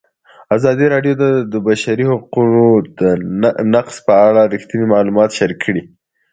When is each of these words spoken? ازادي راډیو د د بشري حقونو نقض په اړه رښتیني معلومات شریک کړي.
ازادي 0.57 0.85
راډیو 0.93 1.13
د 1.21 1.23
د 1.53 1.55
بشري 1.67 2.05
حقونو 2.11 2.63
نقض 3.73 3.95
په 4.07 4.13
اړه 4.27 4.41
رښتیني 4.53 4.85
معلومات 4.93 5.29
شریک 5.37 5.59
کړي. 5.65 5.81